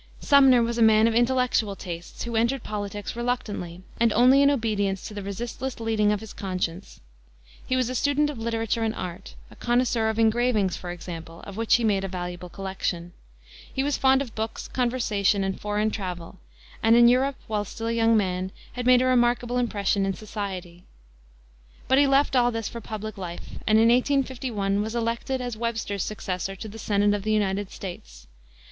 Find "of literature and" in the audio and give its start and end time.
8.31-8.95